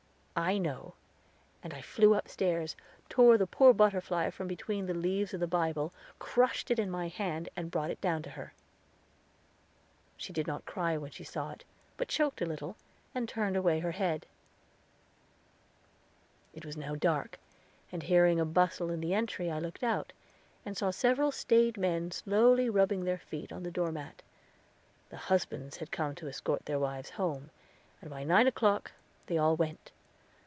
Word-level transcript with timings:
"I 0.33 0.57
know," 0.57 0.93
and 1.61 1.71
I 1.73 1.81
flew 1.83 2.15
upstairs, 2.15 2.75
tore 3.09 3.37
the 3.37 3.45
poor 3.45 3.73
butterfly 3.73 4.31
from 4.31 4.47
between 4.47 4.85
the 4.87 4.93
leaves 4.93 5.33
of 5.35 5.39
the 5.39 5.45
Bible, 5.47 5.93
crushed 6.19 6.71
it 6.71 6.79
in 6.79 6.89
my 6.89 7.09
hand, 7.09 7.49
and 7.55 7.69
brought 7.69 7.91
it 7.91 8.01
down 8.01 8.23
to 8.23 8.31
her. 8.31 8.53
She 10.17 10.31
did 10.33 10.47
not 10.47 10.65
cry 10.65 10.97
when 10.97 11.11
she 11.11 11.23
saw 11.25 11.51
it, 11.51 11.63
but 11.95 12.07
choked 12.07 12.41
a 12.41 12.45
little, 12.47 12.75
and 13.13 13.27
turned 13.29 13.55
away 13.55 13.81
her 13.81 13.91
head. 13.91 14.25
It 16.55 16.65
was 16.65 16.75
now 16.77 16.95
dark, 16.95 17.37
and 17.91 18.01
hearing 18.01 18.39
a 18.39 18.45
bustle 18.45 18.89
in 18.89 18.99
the 19.01 19.13
entry 19.13 19.51
I 19.51 19.59
looked 19.59 19.83
out, 19.83 20.11
and 20.65 20.75
saw 20.77 20.89
several 20.91 21.31
staid 21.31 21.77
men 21.77 22.09
slowly 22.09 22.67
rubbing 22.67 23.03
their 23.03 23.19
feet 23.19 23.51
on 23.51 23.61
the 23.63 23.69
door 23.71 23.91
mat; 23.91 24.23
the 25.09 25.17
husbands 25.27 25.77
had 25.77 25.91
come 25.91 26.15
to 26.15 26.27
escort 26.27 26.65
their 26.65 26.79
wives 26.79 27.11
home, 27.11 27.51
and 28.01 28.09
by 28.09 28.23
nine 28.23 28.47
o'clock 28.47 28.93
they 29.27 29.37
all 29.37 29.55
went. 29.55 29.91